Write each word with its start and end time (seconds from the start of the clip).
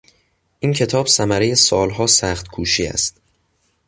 این 0.59 0.73
کتاب 0.73 1.07
ثمرهی 1.07 1.55
سالها 1.55 2.07
سخت 2.07 2.47
کوشی 2.47 2.87
است. 2.87 3.21